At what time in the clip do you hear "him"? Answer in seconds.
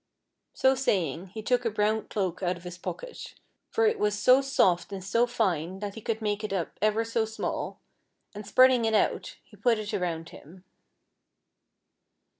10.29-10.63